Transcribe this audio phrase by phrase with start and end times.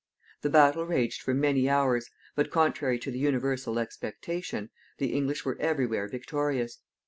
[0.41, 5.57] The battle raged for many hours, but, contrary to the universal expectation, the English were
[5.59, 6.79] every where victorious.